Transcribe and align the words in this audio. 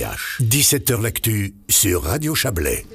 17h 0.00 1.02
L'actu 1.02 1.54
sur 1.68 2.04
Radio 2.04 2.34
Chablais. 2.34 2.86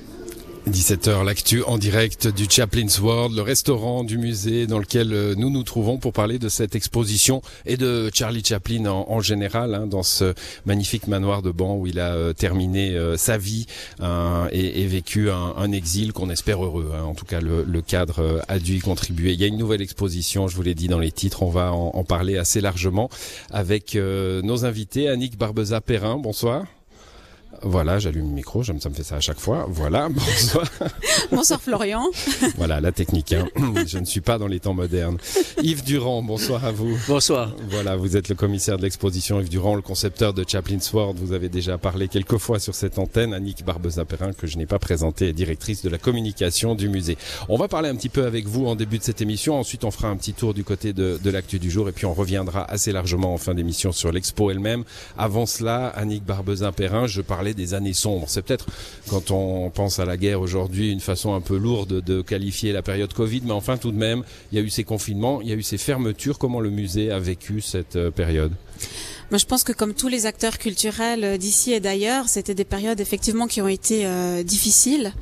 17h, 0.67 1.24
l'actu 1.24 1.62
en 1.62 1.78
direct 1.78 2.28
du 2.28 2.47
Chaplin's 2.50 3.00
World, 3.00 3.35
le 3.35 3.43
restaurant 3.43 4.04
du 4.04 4.17
musée 4.17 4.66
dans 4.66 4.79
lequel 4.79 5.13
euh, 5.13 5.36
nous 5.38 5.52
nous 5.52 5.62
trouvons 5.62 5.99
pour 5.99 6.12
parler 6.12 6.39
de 6.39 6.49
cette 6.49 6.73
exposition 6.73 7.44
et 7.68 7.78
de 7.78 8.10
Charlie 8.12 8.44
Chaplin 8.44 8.88
en, 8.88 9.20
général, 9.20 9.76
hein, 9.76 9.86
dans 9.86 10.02
ce 10.02 10.33
magnifique 10.65 11.07
manoir 11.07 11.44
de 11.44 11.52
Ban 11.52 11.76
où 11.76 11.86
il 11.86 11.99
a 11.99 12.15
euh, 12.15 12.33
terminé 12.33 12.96
euh, 12.96 13.15
sa 13.15 13.37
vie 13.37 13.67
et, 14.51 14.87
vécu 14.87 15.29
un, 15.29 15.72
exil 15.72 16.13
qu'on 16.13 16.31
espère 16.31 16.63
heureux. 16.63 16.91
Hein. 16.95 17.03
En 17.03 17.13
tout 17.13 17.26
cas, 17.26 17.41
le, 17.41 17.81
cadre 17.84 18.41
a 18.48 18.58
dû 18.58 18.77
y 18.77 18.80
contribuer. 18.80 19.34
Il 19.34 19.40
y 19.40 19.44
a 19.44 19.48
une 19.48 19.58
nouvelle 19.58 19.84
exposition, 19.84 20.48
je 20.48 20.55
vous 20.55 20.63
l'ai 20.63 20.73
dit 20.73 20.88
dans 20.88 20.99
les 20.99 21.12
titres, 21.12 21.44
on 21.44 21.52
va 21.52 21.72
en, 21.73 22.03
parler 22.03 22.38
assez 22.38 22.62
largement 22.62 23.09
avec 23.52 23.95
nos 23.95 24.66
invités. 24.66 25.09
Annick 25.09 25.38
Barbeza-Perrin, 25.38 26.17
bonsoir. 26.17 26.66
Voilà, 27.68 27.98
j'allume 27.98 28.27
le 28.27 28.34
micro, 28.36 28.63
ça 28.63 28.73
me 28.73 28.80
fait 28.94 29.02
ça 29.02 29.16
à 29.16 29.20
chaque 29.20 29.40
fois. 29.40 29.66
Voilà, 29.68 30.08
bonsoir. 30.12 30.68
bonsoir 31.32 31.60
Florian. 31.60 32.06
voilà, 32.58 32.80
la 32.80 32.92
technique. 32.92 33.34
Hein. 33.34 33.48
Je 33.88 33.98
ne 33.98 34.06
suis 34.06 34.22
pas 34.22 34.38
dans 34.38 34.46
les 34.46 34.60
temps 34.60 34.76
modernes. 34.76 35.18
Yves 35.64 35.84
Durand, 35.84 36.22
bonsoir 36.22 36.64
à 36.64 36.72
vous. 36.72 36.96
Bonsoir. 37.08 37.56
Voilà, 37.72 37.96
vous 37.96 38.18
êtes 38.18 38.30
le 38.30 38.36
commissaire 38.36 38.78
de 38.78 38.84
l'exposition 38.84 39.42
Yves 39.42 39.50
Durand, 39.50 39.76
le 39.76 39.82
concepteur 39.82 40.36
de 40.36 40.46
Chaplin's 40.48 40.94
World. 40.94 41.18
Vous 41.20 41.34
avez 41.34 41.50
déjà 41.50 41.80
parlé 41.80 42.08
quelques 42.08 42.38
fois 42.38 42.59
sur 42.59 42.76
cette 42.76 43.00
antenne. 43.00 43.34
Annick 43.34 43.66
Barbeza-Perrin, 43.66 44.34
que 44.34 44.45
je 44.45 44.59
n'ai 44.59 44.68
pas 44.68 44.78
présentée, 44.78 45.30
est 45.30 45.34
directrice 45.34 45.82
de 45.82 45.90
la 45.90 45.98
communication 45.98 46.76
du 46.76 46.88
musée. 46.88 47.18
On 47.50 47.58
va 47.58 47.68
parler 47.68 47.90
un 47.90 47.95
petit 47.95 48.09
peu 48.09 48.26
avec 48.28 48.45
vous 48.45 48.68
en 48.68 48.76
début 48.76 49.00
de 49.00 49.04
cette 49.04 49.22
émission. 49.22 49.58
Ensuite, 49.59 49.86
on 49.86 49.92
fera 49.92 50.09
un 50.09 50.18
petit 50.18 50.34
tour 50.34 50.54
du 50.54 50.64
côté 50.64 50.94
de, 50.94 51.20
de 51.22 51.30
l'actu 51.32 51.58
du 51.58 51.72
jour 51.72 51.90
et 51.90 51.94
puis 51.94 52.06
on 52.06 52.14
reviendra 52.14 52.64
assez 52.72 52.92
largement 52.92 53.34
en 53.34 53.38
fin 53.38 53.56
d'émission 53.56 53.92
sur 53.92 54.12
l'expo 54.12 54.52
elle-même. 54.52 54.84
Avant 55.18 55.48
cela, 55.48 55.88
Annick 55.88 56.23
Barbeza-Perrin, 56.23 57.08
je 57.08 57.22
parlais 57.22 57.55
des 57.55 57.73
années 57.73 57.94
sombres. 57.94 58.27
C'est 58.30 58.41
peut-être, 58.41 58.68
quand 59.09 59.32
on 59.32 59.70
pense 59.70 60.00
à 60.00 60.05
la 60.05 60.18
guerre 60.18 60.41
aujourd'hui, 60.41 60.91
une 60.91 61.00
façon 61.00 61.34
un 61.34 61.42
peu 61.42 61.58
lourde 61.58 62.02
de 62.02 62.22
qualifier 62.22 62.72
la 62.72 62.81
période 62.81 63.14
Covid, 63.14 63.42
mais 63.45 63.52
enfin 63.52 63.78
tout 63.78 63.92
de 63.92 63.98
même, 63.98 64.23
il 64.52 64.59
y 64.59 64.61
a 64.61 64.64
eu 64.64 64.70
ces 64.70 64.84
confinements, 64.84 65.42
il 65.42 65.50
y 65.50 65.52
a 65.52 65.56
eu 65.56 65.64
ces 65.64 65.78
fermetures. 65.78 66.38
Comment 66.38 66.59
le 66.59 66.70
musée 66.70 67.11
a 67.11 67.20
vécu 67.20 67.61
cette 67.61 67.95
euh, 67.95 68.11
période? 68.11 68.52
Moi, 69.31 69.39
je 69.39 69.45
pense 69.45 69.64
que 69.64 69.73
comme 69.73 69.94
tous 69.94 70.08
les 70.08 70.28
acteurs 70.28 70.58
culturels 70.58 71.23
euh, 71.23 71.38
d'ici 71.38 71.73
et 71.73 71.80
d'ailleurs, 71.80 72.30
c'était 72.30 72.53
des 72.53 72.66
périodes 72.66 73.00
effectivement 73.00 73.48
qui 73.48 73.61
ont 73.61 73.67
été 73.67 74.06
euh, 74.06 74.44
difficiles. 74.44 75.14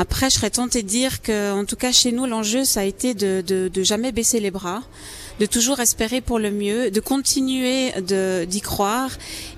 Après, 0.00 0.30
je 0.30 0.36
serais 0.36 0.50
tentée 0.50 0.84
de 0.84 0.86
dire 0.86 1.22
que, 1.22 1.50
en 1.50 1.64
tout 1.64 1.74
cas, 1.74 1.90
chez 1.90 2.12
nous, 2.12 2.24
l'enjeu, 2.24 2.64
ça 2.64 2.80
a 2.80 2.84
été 2.84 3.14
de, 3.14 3.42
de, 3.44 3.66
de 3.66 3.82
jamais 3.82 4.12
baisser 4.12 4.38
les 4.38 4.52
bras 4.52 4.82
de 5.38 5.46
toujours 5.46 5.80
espérer 5.80 6.20
pour 6.20 6.38
le 6.38 6.50
mieux, 6.50 6.90
de 6.90 7.00
continuer 7.00 7.92
d'y 8.46 8.60
croire 8.60 9.10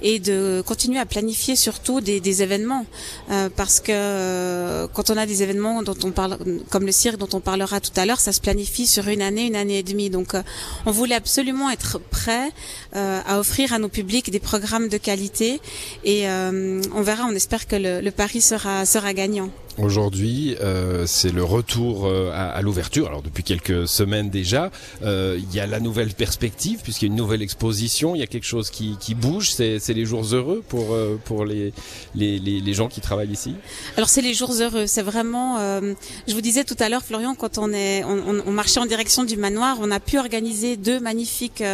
et 0.02 0.18
de 0.18 0.62
continuer 0.66 0.98
à 0.98 1.06
planifier 1.06 1.56
surtout 1.56 2.00
des, 2.00 2.20
des 2.20 2.42
événements, 2.42 2.86
euh, 3.30 3.48
parce 3.54 3.80
que 3.80 3.92
euh, 3.92 4.86
quand 4.92 5.10
on 5.10 5.16
a 5.16 5.26
des 5.26 5.42
événements 5.42 5.82
dont 5.82 5.96
on 6.04 6.10
parle, 6.10 6.38
comme 6.68 6.86
le 6.86 6.92
cirque 6.92 7.16
dont 7.16 7.28
on 7.32 7.40
parlera 7.40 7.80
tout 7.80 7.92
à 7.96 8.04
l'heure, 8.06 8.20
ça 8.20 8.32
se 8.32 8.40
planifie 8.40 8.86
sur 8.86 9.08
une 9.08 9.22
année, 9.22 9.46
une 9.46 9.56
année 9.56 9.78
et 9.78 9.82
demie. 9.82 10.10
Donc, 10.10 10.34
euh, 10.34 10.42
on 10.86 10.90
voulait 10.90 11.14
absolument 11.14 11.70
être 11.70 11.98
prêt 11.98 12.50
à 12.92 13.38
offrir 13.38 13.72
à 13.72 13.78
nos 13.78 13.88
publics 13.88 14.30
des 14.30 14.40
programmes 14.40 14.88
de 14.88 14.96
qualité 14.96 15.60
et 16.04 16.26
on 16.28 17.02
verra. 17.02 17.24
On 17.28 17.34
espère 17.34 17.66
que 17.66 17.76
le, 17.76 18.00
le 18.00 18.10
pari 18.10 18.40
sera 18.40 18.84
sera 18.84 19.12
gagnant. 19.14 19.50
Aujourd'hui, 19.82 20.56
euh, 20.60 21.06
c'est 21.06 21.32
le 21.32 21.42
retour 21.42 22.06
euh, 22.06 22.30
à, 22.34 22.60
l'ouverture. 22.60 23.06
Alors 23.06 23.22
depuis 23.22 23.42
quelques 23.42 23.88
semaines 23.88 24.28
déjà, 24.28 24.70
euh, 25.02 25.38
il 25.38 25.54
y 25.54 25.60
a 25.60 25.66
la 25.66 25.80
nouvelle 25.80 26.12
perspective 26.12 26.80
puisqu'il 26.82 27.06
y 27.06 27.08
a 27.08 27.12
une 27.12 27.16
nouvelle 27.16 27.40
exposition. 27.40 28.14
Il 28.14 28.18
y 28.18 28.22
a 28.22 28.26
quelque 28.26 28.44
chose 28.44 28.68
qui, 28.68 28.98
qui 29.00 29.14
bouge. 29.14 29.50
C'est 29.50 29.94
les 29.94 30.04
jours 30.04 30.24
heureux 30.34 30.62
pour 30.68 30.92
euh, 30.92 31.18
pour 31.24 31.46
les, 31.46 31.72
les, 32.14 32.38
les 32.38 32.74
gens 32.74 32.88
qui 32.88 33.00
travaillent 33.00 33.30
ici. 33.30 33.54
Alors 33.96 34.10
c'est 34.10 34.20
les 34.20 34.34
jours 34.34 34.52
heureux. 34.52 34.86
C'est 34.86 35.02
vraiment. 35.02 35.58
Euh, 35.60 35.94
je 36.28 36.34
vous 36.34 36.42
disais 36.42 36.64
tout 36.64 36.76
à 36.78 36.90
l'heure, 36.90 37.02
Florian, 37.02 37.34
quand 37.34 37.56
on 37.56 37.72
est 37.72 38.04
on, 38.04 38.42
on, 38.46 38.52
marchait 38.52 38.80
en 38.80 38.86
direction 38.86 39.24
du 39.24 39.38
manoir, 39.38 39.78
on 39.80 39.90
a 39.90 40.00
pu 40.00 40.18
organiser 40.18 40.76
deux 40.76 41.00
magnifiques 41.00 41.64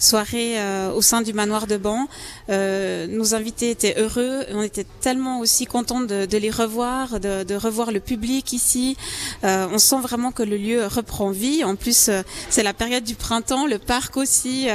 soirées 0.00 0.56
au 0.94 1.02
sein 1.02 1.22
du 1.22 1.32
manoir 1.32 1.68
de 1.68 1.76
Ban. 1.76 2.08
nos 2.48 3.34
invités 3.34 3.70
étaient 3.70 3.94
heureux. 4.00 4.40
On 4.52 4.62
était 4.62 4.86
tellement 5.00 5.38
aussi 5.38 5.66
contents 5.66 6.00
de, 6.00 6.26
de 6.26 6.38
les 6.38 6.50
revoir. 6.50 7.20
De, 7.20 7.44
de, 7.44 7.51
revoir 7.56 7.92
le 7.92 8.00
public 8.00 8.52
ici. 8.52 8.96
Euh, 9.44 9.68
on 9.70 9.78
sent 9.78 10.00
vraiment 10.00 10.32
que 10.32 10.42
le 10.42 10.56
lieu 10.56 10.86
reprend 10.86 11.30
vie. 11.30 11.64
En 11.64 11.76
plus, 11.76 12.08
euh, 12.08 12.22
c'est 12.50 12.62
la 12.62 12.74
période 12.74 13.04
du 13.04 13.14
printemps, 13.14 13.66
le 13.66 13.78
parc 13.78 14.16
aussi. 14.16 14.68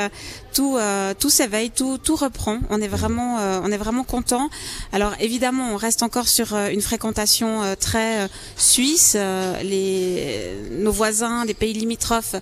Euh, 0.59 1.13
tout, 1.13 1.19
tout 1.19 1.29
s'éveille, 1.29 1.72
tout, 1.72 1.97
tout 1.97 2.16
reprend. 2.16 2.59
On 2.69 2.81
est 2.81 2.88
vraiment, 2.88 3.38
on 3.63 3.72
est 3.72 3.78
vraiment 3.78 4.03
content. 4.03 4.50
Alors 4.91 5.13
évidemment, 5.19 5.72
on 5.73 5.75
reste 5.75 6.03
encore 6.03 6.28
sur 6.28 6.56
une 6.56 6.81
fréquentation 6.81 7.62
très 7.79 8.29
suisse. 8.56 9.16
les, 9.63 10.53
nos 10.72 10.91
voisins 10.91 11.46
des 11.46 11.53
pays 11.53 11.73
limitrophes 11.73 12.35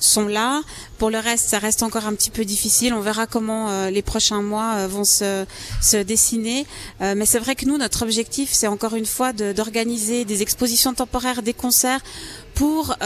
sont 0.00 0.26
là. 0.26 0.62
Pour 0.98 1.10
le 1.10 1.18
reste, 1.18 1.48
ça 1.48 1.58
reste 1.58 1.82
encore 1.82 2.06
un 2.06 2.14
petit 2.14 2.30
peu 2.30 2.44
difficile. 2.44 2.94
On 2.94 3.00
verra 3.00 3.26
comment 3.26 3.70
euh, 3.70 3.90
les 3.90 4.02
prochains 4.02 4.42
mois 4.42 4.74
euh, 4.76 4.88
vont 4.88 5.04
se, 5.04 5.44
se 5.82 5.96
dessiner. 5.96 6.66
Euh, 7.00 7.14
mais 7.16 7.26
c'est 7.26 7.38
vrai 7.38 7.54
que 7.54 7.66
nous, 7.66 7.78
notre 7.78 8.02
objectif, 8.02 8.50
c'est 8.52 8.66
encore 8.66 8.94
une 8.94 9.06
fois 9.06 9.32
d'organiser 9.32 10.24
des 10.24 10.42
expositions 10.42 10.94
temporaires, 10.94 11.42
des 11.42 11.54
concerts 11.54 12.00
pour 12.58 12.96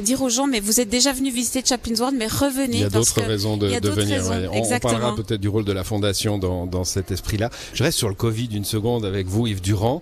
dire 0.00 0.22
aux 0.22 0.28
gens, 0.28 0.46
mais 0.46 0.60
vous 0.60 0.80
êtes 0.80 0.88
déjà 0.88 1.12
venus 1.12 1.34
visiter 1.34 1.62
Chaplin's 1.64 1.98
World, 1.98 2.16
mais 2.16 2.28
revenez. 2.28 2.76
Il 2.76 2.82
y 2.82 2.84
a 2.84 2.88
d'autres 2.88 3.20
raisons 3.22 3.56
de, 3.56 3.68
de 3.78 3.90
venir. 3.90 4.22
On, 4.52 4.78
parlera 4.78 5.16
peut-être 5.16 5.40
du 5.40 5.48
rôle 5.48 5.64
de 5.64 5.72
la 5.72 5.82
fondation 5.82 6.38
dans, 6.38 6.64
dans 6.66 6.84
cet 6.84 7.10
esprit-là. 7.10 7.50
Je 7.74 7.82
reste 7.82 7.98
sur 7.98 8.08
le 8.08 8.14
Covid 8.14 8.48
une 8.52 8.64
seconde 8.64 9.04
avec 9.04 9.26
vous, 9.26 9.48
Yves 9.48 9.60
Durand, 9.60 10.00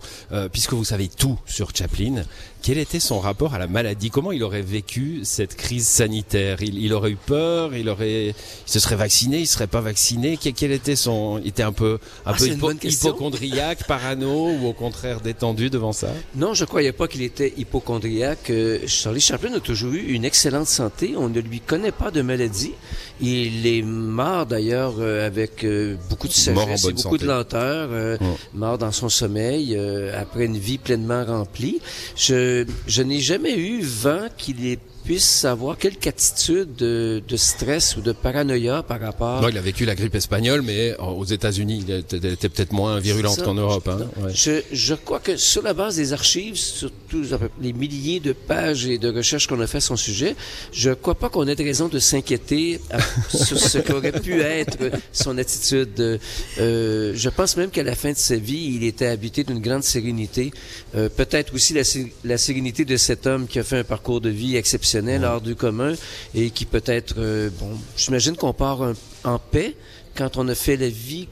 puisque 0.53 0.75
vous 0.75 0.85
savez 0.85 1.09
tout 1.09 1.39
sur 1.47 1.71
Chaplin. 1.75 2.25
Quel 2.67 2.79
était 2.79 2.99
son 2.99 3.21
rapport 3.21 3.55
à 3.55 3.61
la 3.61 3.69
maladie? 3.69 4.11
Comment 4.11 4.33
il 4.33 4.43
aurait 4.43 4.61
vécu 4.61 5.21
cette 5.23 5.55
crise 5.55 5.87
sanitaire? 5.87 6.63
Il, 6.63 6.83
il, 6.83 6.93
aurait 6.95 7.13
eu 7.13 7.17
peur? 7.17 7.77
Il 7.77 7.89
aurait, 7.89 8.31
il 8.31 8.35
se 8.67 8.81
serait 8.81 8.97
vacciné? 8.97 9.39
Il 9.39 9.47
serait 9.47 9.69
pas 9.69 9.81
vacciné? 9.81 10.37
Quel, 10.37 10.73
était 10.73 10.97
son 10.97 11.39
Il 11.39 11.47
était 11.51 11.63
un 11.63 11.71
peu, 11.71 12.01
un 12.25 12.33
ah, 12.33 12.35
peu 12.37 12.75
hypochondriaque, 12.83 13.87
parano, 13.87 14.51
ou 14.51 14.67
au 14.67 14.73
contraire 14.73 15.21
détendu 15.21 15.71
devant 15.71 15.93
ça? 15.93 16.09
Non, 16.35 16.55
je 16.55 16.65
croyais 16.65 16.91
pas 16.91 17.07
qu'il 17.07 17.23
était 17.23 17.55
hypochondriaque. 17.57 18.51
Euh, 18.51 18.66
Charlie 18.87 19.21
Chaplin 19.21 19.53
a 19.55 19.61
toujours 19.61 19.93
eu 19.93 20.13
une 20.13 20.25
excellente 20.25 20.67
santé. 20.67 21.15
On 21.17 21.29
ne 21.29 21.41
lui 21.41 21.61
connaît 21.61 21.93
pas 21.93 22.11
de 22.11 22.23
maladie. 22.23 22.73
Il 23.21 23.67
est 23.67 23.83
mort 23.83 24.47
d'ailleurs 24.47 24.95
euh, 24.99 25.27
avec 25.27 25.65
euh, 25.65 25.97
beaucoup 26.11 26.29
de 26.29 26.33
sagesse 26.33 26.85
et 26.87 26.93
beaucoup 26.93 27.19
de 27.19 27.27
lenteur, 27.27 28.19
mort 28.55 28.79
dans 28.79 28.93
son 28.93 29.09
sommeil 29.09 29.79
après 30.15 30.45
une 30.47 30.59
vie 30.59 30.79
pleinement 30.79 31.25
remplie. 31.25 31.81
Je 32.17 32.65
je, 32.87 33.03
n'ai 33.03 33.21
jamais 33.21 33.57
eu 33.57 33.81
vent 33.83 34.29
qu'il 34.37 34.67
ait 34.67 34.79
puisse 35.07 35.25
savoir 35.25 35.79
quelque 35.79 36.09
attitude 36.09 36.75
de, 36.75 37.23
de, 37.27 37.37
stress 37.37 37.97
ou 37.97 38.01
de 38.01 38.11
paranoïa 38.11 38.83
par 38.83 39.01
rapport. 39.01 39.41
Non, 39.41 39.49
il 39.49 39.57
a 39.57 39.61
vécu 39.61 39.85
la 39.85 39.95
grippe 39.95 40.17
espagnole, 40.17 40.63
mais 40.63 40.97
aux 40.99 41.25
États-Unis, 41.25 41.85
il 41.87 41.95
était, 41.95 42.49
peut-être 42.49 42.73
moins 42.73 42.99
virulente 42.99 43.41
qu'en 43.43 43.55
Europe. 43.55 43.89
Hein? 43.89 44.09
Je, 44.35 44.63
je, 44.73 44.95
crois 44.95 45.21
que 45.21 45.37
sur 45.37 45.63
la 45.63 45.75
base 45.75 45.97
des 45.97 46.13
archives, 46.13 46.57
surtout 46.57 47.23
les 47.63 47.73
milliers 47.73 48.19
de 48.19 48.33
pages 48.33 48.87
et 48.87 48.99
de 48.99 49.09
recherches 49.09 49.47
qu'on 49.47 49.61
a 49.61 49.69
fait 49.69 49.81
sur 49.81 49.87
son 49.87 49.97
sujet, 49.97 50.35
je 50.73 50.91
crois 50.91 51.15
pas 51.15 51.29
qu'on 51.29 51.47
ait 51.47 51.55
de 51.55 51.63
raison 51.63 51.87
de 51.87 52.01
s'inquiéter 52.01 52.81
sur 53.29 53.59
ce 53.59 53.79
qu'aurait 53.79 54.21
pu 54.21 54.41
être 54.41 54.79
son 55.13 55.39
attitude. 55.39 56.19
Euh, 56.59 57.13
je 57.15 57.29
pense 57.29 57.57
même 57.57 57.71
qu'à 57.71 57.85
la 57.85 57.95
fin 57.95 58.11
de 58.11 58.17
sa 58.17 58.37
vie, 58.37 58.73
il 58.75 58.83
était 58.83 59.07
habité 59.07 59.45
d'une 59.45 59.61
grande 59.61 59.85
sérénité. 59.85 60.51
Euh, 60.97 61.09
peut-être 61.09 61.55
aussi 61.55 61.75
la, 61.75 61.83
la 62.25 62.39
sérénité 62.39 62.85
de 62.85 62.97
cet 62.97 63.27
homme 63.29 63.47
qui 63.47 63.61
a 63.61 63.63
fait 63.63 63.79
un 63.79 63.85
parcours 63.85 64.21
de 64.21 64.31
vie 64.31 64.57
exceptionnel 64.57 64.96
hors 65.25 65.41
du 65.41 65.55
commun 65.55 65.95
et 66.35 66.51
qui 66.51 66.65
peut 66.65 66.83
être, 66.87 67.17
euh, 67.19 67.51
bon, 67.59 67.71
j'imagine 67.97 68.37
qu'on 68.37 68.53
part 68.53 68.81
en 69.25 69.39
paix, 69.39 69.75
quand 70.17 70.37
on 70.37 70.49
a 70.49 70.55
fait 70.55 70.77
la 70.77 70.89
vie 70.89 71.29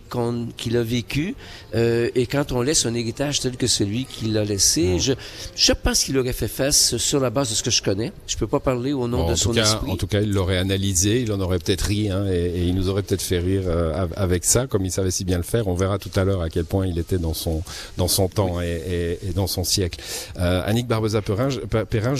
qu'il 0.57 0.77
a 0.77 0.83
vécue 0.83 1.35
euh, 1.75 2.11
et 2.15 2.27
quand 2.27 2.53
on 2.53 2.63
laisse 2.63 2.87
un 2.87 2.95
héritage 2.95 3.41
tel 3.41 3.57
que 3.57 3.67
celui 3.67 4.05
qu'il 4.05 4.37
a 4.39 4.45
laissé, 4.45 4.99
je, 4.99 5.13
je 5.57 5.73
pense 5.73 6.05
qu'il 6.05 6.17
aurait 6.19 6.33
fait 6.33 6.49
face 6.49 6.97
sur 6.97 7.21
la 7.21 7.31
base 7.31 7.51
de 7.51 7.55
ce 7.55 7.63
que 7.63 7.71
je 7.71 7.83
connais. 7.83 8.13
Je 8.27 8.37
peux 8.37 8.47
pas 8.47 8.61
parler 8.61 8.93
au 8.93 9.09
nom 9.09 9.29
de 9.29 9.35
son 9.35 9.53
cas, 9.53 9.63
esprit. 9.63 9.91
En 9.91 9.97
tout 9.97 10.07
cas, 10.07 10.21
il 10.21 10.33
l'aurait 10.33 10.59
analysé, 10.59 11.23
il 11.23 11.33
en 11.33 11.41
aurait 11.41 11.59
peut-être 11.59 11.83
ri 11.83 12.11
hein, 12.11 12.27
et, 12.31 12.47
et, 12.47 12.65
il 12.65 12.75
nous 12.75 12.89
aurait 12.89 13.03
peut-être 13.03 13.23
fait 13.23 13.39
rire 13.39 13.63
euh, 13.67 14.07
avec 14.17 14.45
ça, 14.45 14.67
comme 14.67 14.85
il 14.85 14.91
savait 14.91 15.11
si 15.11 15.25
bien 15.25 15.37
le 15.37 15.43
faire. 15.43 15.67
On 15.69 15.75
verra 15.75 15.99
tout 15.99 16.11
à 16.15 16.25
l'heure 16.25 16.43
à 16.43 16.51
quel 16.51 16.65
point 16.65 16.87
il 16.87 16.99
était 16.99 17.19
dans 17.19 17.35
son 17.35 17.63
dans 17.97 18.09
son 18.09 18.29
temps 18.29 18.61
et, 18.61 19.19
et, 19.23 19.33
dans 19.33 19.47
son 19.47 19.65
siècle. 19.65 20.01
Euh, 20.39 20.63
Annick 20.65 20.87
Barbeza-Perrin, 20.87 22.15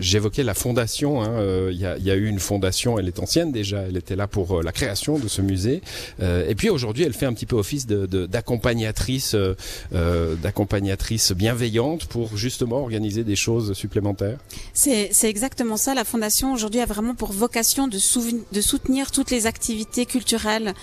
j'évoquais 0.00 0.42
la 0.42 0.54
fondation. 0.54 1.22
Hein, 1.22 1.30
euh, 1.38 1.70
il 1.72 1.80
y, 1.80 1.86
a, 1.86 1.98
y, 1.98 2.10
a, 2.10 2.14
eu 2.14 2.26
une 2.26 2.38
fondation, 2.38 2.98
elle 2.98 3.08
est 3.08 3.18
ancienne 3.18 3.52
déjà, 3.52 3.82
elle 3.82 3.96
était 3.96 4.16
là 4.16 4.26
pour 4.26 4.58
euh, 4.58 4.62
la 4.62 4.72
création 4.72 5.18
de 5.18 5.28
ce 5.28 5.42
musée. 5.42 5.82
Euh, 6.20 6.48
et 6.48 6.54
puis 6.54 6.70
aujourd'hui, 6.70 7.04
elle 7.04 7.12
fait 7.12 7.26
un 7.26 7.32
petit 7.32 7.46
peu 7.46 7.56
office 7.56 7.86
d'accompagnatrice, 7.86 9.34
euh, 9.34 9.54
euh, 9.94 10.34
d'accompagnatrice 10.36 11.32
bienveillante 11.32 12.06
pour 12.06 12.36
justement 12.36 12.80
organiser 12.80 13.24
des 13.24 13.36
choses 13.36 13.72
supplémentaires. 13.74 14.38
C'est 14.72 15.10
exactement 15.24 15.76
ça. 15.76 15.94
La 15.94 16.04
fondation 16.04 16.52
aujourd'hui 16.52 16.80
a 16.80 16.86
vraiment 16.86 17.14
pour 17.14 17.32
vocation 17.32 17.88
de, 17.88 17.98
soutenir 17.98 19.10
toutes 19.10 19.30
les 19.30 19.46
activités 19.46 20.06
culturelles 20.06 20.74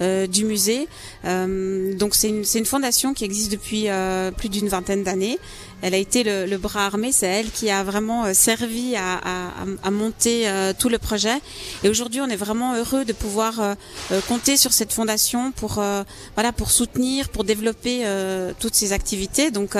du 0.00 0.44
musée. 0.44 0.88
donc 1.24 2.14
c'est 2.14 2.28
une, 2.28 2.64
fondation 2.64 3.12
qui 3.14 3.24
existe 3.24 3.52
depuis 3.52 3.88
plus 4.36 4.48
d'une 4.48 4.68
vingtaine 4.68 5.02
d'années. 5.02 5.38
Elle 5.82 5.94
a 5.94 5.96
été 5.96 6.22
le, 6.24 6.46
le 6.46 6.58
bras 6.58 6.86
armé, 6.86 7.12
c'est 7.12 7.26
elle 7.26 7.50
qui 7.50 7.70
a 7.70 7.82
vraiment 7.84 8.32
servi 8.34 8.96
à, 8.96 9.16
à, 9.16 9.50
à 9.82 9.90
monter 9.90 10.46
tout 10.78 10.88
le 10.88 10.98
projet. 10.98 11.36
Et 11.84 11.88
aujourd'hui, 11.88 12.20
on 12.20 12.28
est 12.28 12.36
vraiment 12.36 12.74
heureux 12.74 13.04
de 13.04 13.12
pouvoir 13.12 13.76
compter 14.28 14.56
sur 14.56 14.72
cette 14.72 14.92
fondation 14.92 15.52
pour 15.52 15.82
voilà 16.34 16.52
pour 16.52 16.70
soutenir, 16.70 17.28
pour 17.28 17.44
développer 17.44 18.04
toutes 18.58 18.74
ces 18.74 18.92
activités. 18.92 19.50
Donc, 19.50 19.76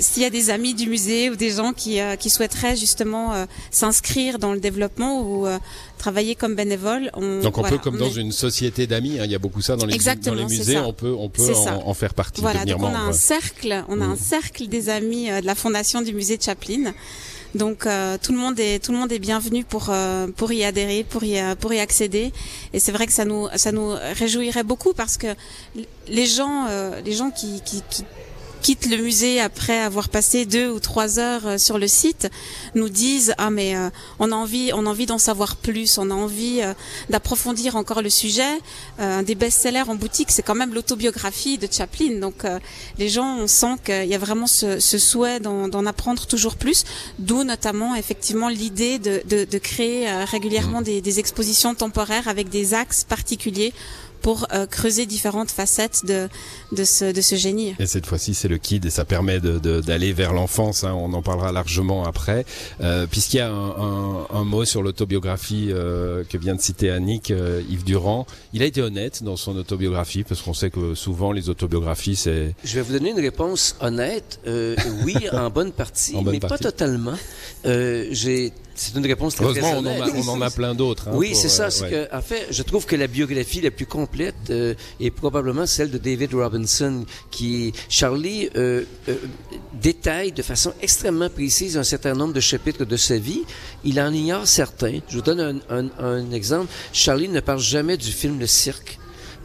s'il 0.00 0.22
y 0.22 0.26
a 0.26 0.30
des 0.30 0.50
amis 0.50 0.74
du 0.74 0.88
musée 0.88 1.30
ou 1.30 1.36
des 1.36 1.50
gens 1.50 1.72
qui, 1.72 1.98
qui 2.18 2.30
souhaiteraient 2.30 2.76
justement 2.76 3.46
s'inscrire 3.70 4.38
dans 4.38 4.52
le 4.52 4.60
développement 4.60 5.22
ou 5.22 5.46
travailler 5.98 6.34
comme 6.34 6.54
bénévole. 6.54 7.10
On, 7.14 7.40
Donc 7.40 7.58
on 7.58 7.62
peut, 7.62 7.78
comme 7.78 7.98
dans 7.98 8.10
une 8.10 8.32
société 8.32 8.86
d'amis, 8.86 9.18
hein, 9.20 9.24
il 9.26 9.30
y 9.30 9.34
a 9.34 9.38
beaucoup 9.38 9.60
ça 9.60 9.76
dans 9.76 9.86
les, 9.86 9.98
dans 9.98 10.34
les 10.34 10.44
musées, 10.46 10.78
on 10.78 10.94
peut, 10.94 11.14
on 11.16 11.28
peut 11.28 11.52
en, 11.54 11.94
faire 11.94 12.14
partie. 12.14 12.40
Voilà, 12.40 12.64
donc 12.64 12.82
on 12.82 12.94
a 12.94 12.98
un 12.98 13.12
cercle, 13.12 13.84
on 13.88 14.00
a 14.00 14.04
un 14.04 14.14
mmh. 14.14 14.18
cercle 14.34 14.66
des 14.66 14.88
amis 14.88 14.99
euh, 15.02 15.40
de 15.40 15.46
la 15.46 15.54
fondation 15.54 16.02
du 16.02 16.12
musée 16.12 16.36
de 16.36 16.42
Chaplin. 16.42 16.92
Donc 17.54 17.86
euh, 17.86 18.16
tout 18.22 18.32
le 18.32 18.38
monde 18.38 18.60
est 18.60 18.78
tout 18.78 18.92
le 18.92 18.98
monde 18.98 19.10
est 19.10 19.18
bienvenu 19.18 19.64
pour 19.64 19.88
euh, 19.90 20.28
pour 20.28 20.52
y 20.52 20.62
adhérer, 20.64 21.04
pour 21.04 21.24
y 21.24 21.40
pour 21.58 21.72
y 21.72 21.80
accéder. 21.80 22.32
Et 22.72 22.78
c'est 22.78 22.92
vrai 22.92 23.06
que 23.06 23.12
ça 23.12 23.24
nous 23.24 23.48
ça 23.56 23.72
nous 23.72 23.94
réjouirait 24.14 24.62
beaucoup 24.62 24.92
parce 24.92 25.16
que 25.16 25.34
les 26.06 26.26
gens 26.26 26.66
les 27.04 27.12
gens 27.12 27.30
qui, 27.30 27.60
qui, 27.64 27.82
qui 27.90 28.04
quittent 28.60 28.86
le 28.86 28.98
musée 28.98 29.40
après 29.40 29.80
avoir 29.80 30.08
passé 30.08 30.46
deux 30.46 30.70
ou 30.70 30.80
trois 30.80 31.18
heures 31.18 31.46
euh, 31.46 31.58
sur 31.58 31.78
le 31.78 31.88
site 31.88 32.28
nous 32.74 32.88
disent 32.88 33.34
ah 33.38 33.50
mais 33.50 33.76
euh, 33.76 33.90
on 34.18 34.32
a 34.32 34.34
envie 34.34 34.70
on 34.74 34.86
a 34.86 34.90
envie 34.90 35.06
d'en 35.06 35.18
savoir 35.18 35.56
plus 35.56 35.98
on 35.98 36.10
a 36.10 36.14
envie 36.14 36.60
euh, 36.62 36.74
d'approfondir 37.08 37.76
encore 37.76 38.02
le 38.02 38.10
sujet 38.10 38.58
un 38.98 39.22
des 39.22 39.34
best-sellers 39.34 39.88
en 39.88 39.94
boutique 39.94 40.30
c'est 40.30 40.42
quand 40.42 40.54
même 40.54 40.74
l'autobiographie 40.74 41.58
de 41.58 41.68
Chaplin 41.70 42.20
donc 42.20 42.44
les 42.98 43.08
gens 43.08 43.38
on 43.38 43.46
sent 43.46 43.76
qu'il 43.84 44.06
y 44.06 44.14
a 44.14 44.18
vraiment 44.18 44.46
ce, 44.46 44.78
ce 44.78 44.98
souhait 44.98 45.40
d'en 45.40 45.86
apprendre 45.86 46.26
toujours 46.26 46.56
plus 46.56 46.84
d'où 47.18 47.44
notamment 47.44 47.94
effectivement 47.94 48.48
l'idée 48.48 48.98
de, 48.98 49.22
de, 49.28 49.44
de, 49.44 49.58
créer 49.58 50.10
régulièrement 50.24 50.80
mmh. 50.80 50.84
des, 50.84 51.00
des 51.00 51.18
expositions 51.18 51.74
temporaires 51.74 52.28
avec 52.28 52.48
des 52.48 52.74
axes 52.74 53.04
particuliers 53.04 53.72
pour 54.20 54.46
euh, 54.52 54.66
creuser 54.66 55.06
différentes 55.06 55.50
facettes 55.50 56.04
de, 56.04 56.28
de, 56.72 56.84
ce, 56.84 57.12
de 57.12 57.20
ce 57.20 57.34
génie. 57.36 57.74
Et 57.78 57.86
cette 57.86 58.06
fois-ci, 58.06 58.34
c'est 58.34 58.48
le 58.48 58.58
KID 58.58 58.86
et 58.86 58.90
ça 58.90 59.04
permet 59.04 59.40
d'aller 59.40 60.10
de, 60.10 60.14
vers 60.14 60.32
l'enfance. 60.32 60.84
Hein, 60.84 60.94
on 60.94 61.12
en 61.12 61.22
parlera 61.22 61.52
largement 61.52 62.04
après. 62.04 62.44
Euh, 62.80 63.06
Puisqu'il 63.06 63.38
y 63.38 63.40
a 63.40 63.50
un, 63.50 63.70
un, 63.70 64.26
un 64.30 64.44
mot 64.44 64.64
sur 64.64 64.82
l'autobiographie 64.82 65.68
euh, 65.70 66.24
que 66.28 66.38
vient 66.38 66.54
de 66.54 66.60
citer 66.60 66.90
Annick, 66.90 67.30
euh, 67.30 67.62
Yves 67.68 67.84
Durand, 67.84 68.26
il 68.52 68.62
a 68.62 68.66
été 68.66 68.82
honnête 68.82 69.22
dans 69.22 69.36
son 69.36 69.56
autobiographie 69.56 70.22
parce 70.22 70.42
qu'on 70.42 70.54
sait 70.54 70.70
que 70.70 70.94
souvent 70.94 71.32
les 71.32 71.48
autobiographies, 71.48 72.16
c'est... 72.16 72.54
Je 72.64 72.74
vais 72.74 72.82
vous 72.82 72.92
donner 72.92 73.10
une 73.10 73.20
réponse 73.20 73.76
honnête. 73.80 74.40
Euh, 74.46 74.76
oui, 75.04 75.16
en 75.32 75.50
bonne 75.50 75.72
partie, 75.72 76.16
mais 76.24 76.40
pas 76.40 76.58
totalement. 76.58 77.14
J'ai 77.64 78.52
c'est 78.80 78.96
une 78.96 79.06
réponse 79.06 79.34
très 79.34 79.44
Heureusement, 79.44 79.74
on 79.76 79.86
en, 79.86 80.00
a, 80.00 80.08
on 80.10 80.28
en 80.28 80.40
a 80.40 80.50
plein 80.50 80.74
d'autres. 80.74 81.08
Hein, 81.08 81.12
oui, 81.14 81.34
c'est 81.34 81.48
ça. 81.50 81.68
Euh, 81.82 82.06
que, 82.08 82.16
en 82.16 82.22
fait, 82.22 82.46
je 82.50 82.62
trouve 82.62 82.86
que 82.86 82.96
la 82.96 83.08
biographie 83.08 83.60
la 83.60 83.70
plus 83.70 83.84
complète 83.84 84.34
euh, 84.48 84.74
est 85.00 85.10
probablement 85.10 85.66
celle 85.66 85.90
de 85.90 85.98
David 85.98 86.32
Robinson, 86.32 87.04
qui 87.30 87.72
Charlie 87.90 88.48
euh, 88.56 88.84
euh, 89.08 89.16
détaille 89.74 90.32
de 90.32 90.42
façon 90.42 90.72
extrêmement 90.80 91.28
précise 91.28 91.76
un 91.76 91.84
certain 91.84 92.14
nombre 92.14 92.32
de 92.32 92.40
chapitres 92.40 92.86
de 92.86 92.96
sa 92.96 93.18
vie. 93.18 93.42
Il 93.84 94.00
en 94.00 94.12
ignore 94.12 94.46
certains. 94.46 95.00
Je 95.08 95.16
vous 95.16 95.22
donne 95.22 95.40
un, 95.68 95.78
un, 95.78 95.88
un 95.98 96.30
exemple. 96.30 96.68
Charlie 96.92 97.28
ne 97.28 97.40
parle 97.40 97.60
jamais 97.60 97.98
du 97.98 98.10
film 98.12 98.38
Le 98.38 98.46
Cirque. 98.46 98.99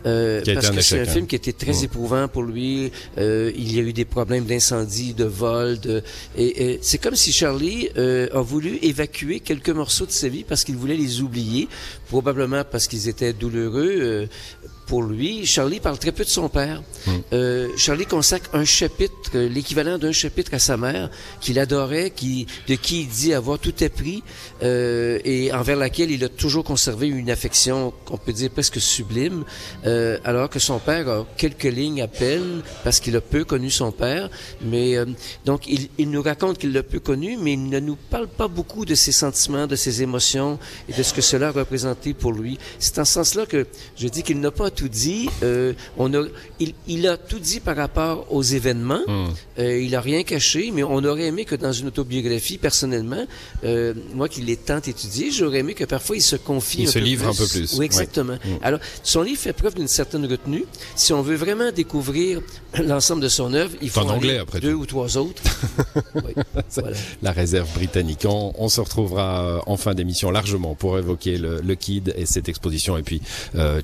Euh, 0.05 0.41
parce 0.53 0.69
que 0.69 0.81
c'est 0.81 0.99
un 0.99 1.05
film 1.05 1.23
hein. 1.23 1.27
qui 1.27 1.35
était 1.35 1.53
très 1.53 1.83
éprouvant 1.83 2.27
pour 2.27 2.43
lui. 2.43 2.91
Euh, 3.17 3.51
il 3.55 3.75
y 3.75 3.79
a 3.79 3.81
eu 3.81 3.93
des 3.93 4.05
problèmes 4.05 4.45
d'incendie, 4.45 5.13
de 5.13 5.25
vol, 5.25 5.79
de... 5.79 6.03
et, 6.37 6.71
et 6.71 6.79
c'est 6.81 6.97
comme 6.97 7.15
si 7.15 7.31
Charlie 7.31 7.89
euh, 7.97 8.27
a 8.33 8.41
voulu 8.41 8.77
évacuer 8.81 9.39
quelques 9.39 9.69
morceaux 9.69 10.05
de 10.05 10.11
sa 10.11 10.27
vie 10.29 10.43
parce 10.43 10.63
qu'il 10.63 10.75
voulait 10.75 10.97
les 10.97 11.21
oublier, 11.21 11.67
probablement 12.07 12.63
parce 12.69 12.87
qu'ils 12.87 13.09
étaient 13.09 13.33
douloureux. 13.33 14.27
Pour 14.87 15.03
lui, 15.03 15.45
Charlie 15.45 15.79
parle 15.79 15.97
très 15.97 16.11
peu 16.11 16.23
de 16.23 16.29
son 16.29 16.49
père. 16.49 16.83
Hmm. 17.07 17.11
Euh, 17.33 17.69
Charlie 17.77 18.05
consacre 18.05 18.49
un 18.53 18.65
chapitre, 18.65 19.37
l'équivalent 19.37 19.97
d'un 19.97 20.11
chapitre 20.11 20.53
à 20.53 20.59
sa 20.59 20.77
mère, 20.77 21.09
qu'il 21.41 21.59
adorait, 21.59 22.11
qui, 22.11 22.45
de 22.67 22.75
qui 22.75 23.01
il 23.01 23.07
dit 23.07 23.33
avoir 23.33 23.59
tout 23.59 23.73
appris 23.81 24.23
euh, 24.63 25.19
et 25.25 25.51
envers 25.51 25.75
laquelle 25.75 26.11
il 26.11 26.23
a 26.23 26.29
toujours 26.29 26.63
conservé 26.63 27.07
une 27.07 27.29
affection 27.29 27.93
qu'on 28.05 28.17
peut 28.17 28.33
dire 28.33 28.49
presque 28.49 28.79
sublime, 28.79 29.43
euh, 29.85 30.17
alors 30.23 30.49
que 30.49 30.59
son 30.59 30.79
père 30.79 31.09
a 31.09 31.25
quelques 31.37 31.63
lignes 31.63 32.01
à 32.01 32.07
peine 32.07 32.61
parce 32.83 32.99
qu'il 32.99 33.15
a 33.15 33.21
peu 33.21 33.43
connu 33.43 33.69
son 33.69 33.91
père. 33.91 34.29
Mais 34.61 34.95
euh, 34.97 35.05
donc 35.45 35.67
il, 35.67 35.89
il, 35.97 36.09
nous 36.09 36.21
raconte 36.21 36.57
qu'il 36.57 36.73
l'a 36.73 36.83
peu 36.83 36.99
connu, 36.99 37.37
mais 37.37 37.53
il 37.53 37.69
ne 37.69 37.79
nous 37.79 37.95
parle 37.95 38.27
pas 38.27 38.47
beaucoup 38.47 38.85
de 38.85 38.95
ses 38.95 39.11
sentiments, 39.11 39.67
de 39.67 39.75
ses 39.75 40.01
émotions 40.01 40.59
et 40.89 40.93
de 40.93 41.03
ce 41.03 41.13
que 41.13 41.21
cela 41.21 41.47
a 41.47 41.51
représenté 41.51 42.13
pour 42.13 42.33
lui. 42.33 42.57
C'est 42.79 42.99
en 42.99 43.05
ce 43.05 43.13
sens-là 43.13 43.45
que 43.45 43.65
je 43.97 44.07
dis 44.07 44.23
qu'il 44.23 44.39
n'a 44.39 44.51
pas 44.51 44.65
tout 44.75 44.89
dit. 44.89 45.29
Euh, 45.43 45.73
on 45.97 46.13
a, 46.13 46.23
il, 46.59 46.73
il, 46.87 47.07
a 47.07 47.17
tout 47.17 47.39
dit 47.39 47.59
par 47.59 47.75
rapport 47.75 48.27
aux 48.29 48.43
événements. 48.43 49.01
Hmm. 49.07 49.27
Euh, 49.59 49.81
il 49.81 49.95
a 49.95 50.01
rien 50.01 50.23
caché, 50.23 50.71
mais 50.73 50.83
on 50.83 51.03
aurait 51.03 51.25
aimé 51.25 51.45
que 51.45 51.55
dans 51.55 51.71
une 51.71 51.87
autobiographie, 51.87 52.57
personnellement, 52.57 53.25
euh, 53.63 53.93
moi 54.13 54.29
qui 54.29 54.41
l'ai 54.41 54.57
tant 54.57 54.77
étudié, 54.77 55.31
j'aurais 55.31 55.59
aimé 55.59 55.73
que 55.73 55.85
parfois 55.85 56.17
il 56.17 56.21
se 56.21 56.35
confie 56.35 56.83
il 56.83 56.87
un 56.87 56.91
se 56.91 56.99
peu 56.99 57.05
livre 57.05 57.31
plus. 57.31 57.41
un 57.41 57.45
peu 57.45 57.49
plus. 57.49 57.79
Oui, 57.79 57.85
exactement. 57.85 58.35
Hmm. 58.35 58.57
Alors, 58.61 58.79
son 59.03 59.23
livre 59.23 59.39
fait 59.39 59.53
preuve 59.53 59.75
d'une 59.75 59.87
certaine 59.87 60.25
retenue. 60.25 60.65
Si 60.95 61.13
on 61.13 61.21
veut 61.21 61.35
vraiment 61.35 61.71
découvrir 61.71 62.41
l'ensemble 62.83 63.21
de 63.21 63.29
son 63.29 63.53
œuvre, 63.53 63.71
il 63.81 63.89
faut 63.89 64.01
en 64.01 64.09
anglais 64.09 64.37
après 64.37 64.59
deux 64.59 64.73
ou 64.73 64.85
trois 64.85 65.17
autres. 65.17 65.41
oui, 66.15 66.33
voilà. 66.75 66.97
La 67.21 67.31
réserve 67.31 67.71
britannique. 67.73 68.25
On, 68.25 68.53
on, 68.57 68.69
se 68.69 68.81
retrouvera 68.81 69.63
en 69.67 69.77
fin 69.77 69.93
d'émission 69.93 70.31
largement 70.31 70.75
pour 70.75 70.97
évoquer 70.97 71.37
le, 71.37 71.61
le 71.61 71.75
Kid 71.75 72.13
et 72.17 72.25
cette 72.25 72.49
exposition 72.49 72.97
et 72.97 73.03
puis 73.03 73.21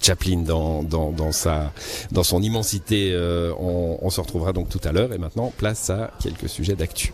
Chaplin 0.02 0.42
dans 0.42 0.81
dans, 0.84 1.32
sa, 1.32 1.72
dans 2.12 2.24
son 2.24 2.42
immensité. 2.42 3.12
Euh, 3.14 3.54
on, 3.60 3.98
on 4.02 4.10
se 4.10 4.22
retrouvera 4.22 4.54
donc 4.54 4.70
tout 4.70 4.82
à 4.84 4.92
l'heure. 4.92 5.14
Et 5.14 5.18
maintenant, 5.18 5.52
place 5.58 5.90
à 5.90 6.12
quelques 6.22 6.50
sujets 6.50 6.76
d'actu. 6.76 7.14